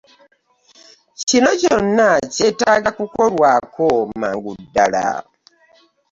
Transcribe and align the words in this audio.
Kino 1.27 1.49
kyonna 1.61 2.09
kyetaaga 2.33 2.89
kukolwako 2.97 3.85
mangu 4.19 4.51
ddala. 4.61 5.05